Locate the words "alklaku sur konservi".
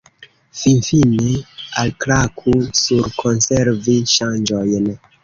1.81-3.99